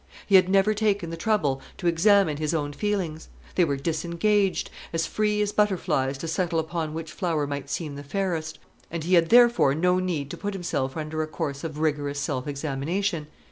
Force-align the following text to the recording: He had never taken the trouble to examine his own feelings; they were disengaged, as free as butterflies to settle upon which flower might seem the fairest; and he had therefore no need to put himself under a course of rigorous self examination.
He 0.25 0.33
had 0.33 0.49
never 0.49 0.73
taken 0.73 1.11
the 1.11 1.15
trouble 1.15 1.61
to 1.77 1.85
examine 1.85 2.37
his 2.37 2.55
own 2.55 2.73
feelings; 2.73 3.29
they 3.53 3.63
were 3.63 3.77
disengaged, 3.77 4.71
as 4.91 5.05
free 5.05 5.43
as 5.43 5.51
butterflies 5.51 6.17
to 6.17 6.27
settle 6.27 6.57
upon 6.57 6.95
which 6.95 7.11
flower 7.11 7.45
might 7.45 7.69
seem 7.69 7.95
the 7.95 8.03
fairest; 8.03 8.57
and 8.89 9.03
he 9.03 9.13
had 9.13 9.29
therefore 9.29 9.75
no 9.75 9.99
need 9.99 10.31
to 10.31 10.37
put 10.37 10.55
himself 10.55 10.97
under 10.97 11.21
a 11.21 11.27
course 11.27 11.63
of 11.63 11.77
rigorous 11.77 12.19
self 12.19 12.47
examination. 12.47 13.27